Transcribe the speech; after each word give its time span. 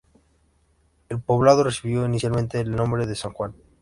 El 1.09 1.21
poblado 1.21 1.63
recibió 1.63 2.07
inicialmente 2.07 2.59
el 2.59 2.71
nombre 2.75 3.05
de 3.05 3.13
San 3.15 3.33
Juan. 3.33 3.53